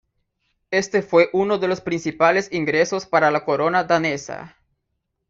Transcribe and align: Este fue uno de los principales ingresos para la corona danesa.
Este 0.71 1.03
fue 1.03 1.29
uno 1.31 1.59
de 1.59 1.67
los 1.67 1.79
principales 1.79 2.51
ingresos 2.51 3.05
para 3.05 3.29
la 3.29 3.45
corona 3.45 3.83
danesa. 3.83 4.57